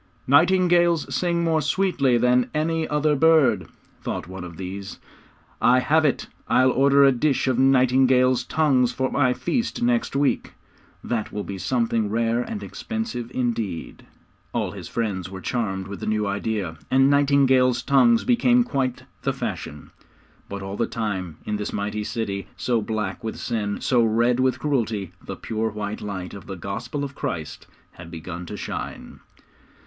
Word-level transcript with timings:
'Nightingales 0.25 1.13
sing 1.13 1.43
more 1.43 1.61
sweetly 1.61 2.17
than 2.17 2.49
any 2.55 2.87
other 2.87 3.15
bird,' 3.15 3.67
thought 4.01 4.27
one 4.27 4.43
of 4.43 4.57
these. 4.57 4.97
'I 5.61 5.79
have 5.81 6.03
it. 6.05 6.25
I'll 6.47 6.71
order 6.71 7.03
a 7.03 7.11
dish 7.11 7.47
of 7.47 7.59
nightingales' 7.59 8.43
tongues 8.43 8.91
for 8.91 9.11
my 9.11 9.33
feast 9.35 9.83
next 9.83 10.15
week; 10.15 10.53
that 11.03 11.31
will 11.31 11.43
be 11.43 11.59
something 11.59 12.09
rare 12.09 12.41
and 12.41 12.63
expensive 12.63 13.29
indeed!' 13.31 14.07
All 14.53 14.71
his 14.71 14.87
friends 14.87 15.29
were 15.29 15.39
charmed 15.39 15.85
with 15.85 15.99
the 15.99 16.07
new 16.07 16.25
idea, 16.25 16.77
and 16.89 17.07
nightingales' 17.11 17.83
tongues 17.83 18.23
became 18.23 18.63
quite 18.63 19.03
the 19.21 19.33
fashion. 19.33 19.91
But 20.49 20.63
all 20.63 20.77
the 20.77 20.87
time, 20.87 21.37
in 21.45 21.57
this 21.57 21.71
mighty 21.71 22.03
city, 22.03 22.47
so 22.57 22.81
black 22.81 23.23
with 23.23 23.37
sin, 23.37 23.81
so 23.81 24.01
red 24.03 24.39
with 24.39 24.57
cruelty, 24.57 25.11
the 25.23 25.35
pure 25.35 25.69
white 25.69 26.01
light 26.01 26.33
of 26.33 26.47
the 26.47 26.55
Gospel 26.55 27.03
of 27.03 27.13
Christ 27.13 27.67
had 27.91 28.09
begun 28.09 28.47
to 28.47 28.57
shine. 28.57 29.19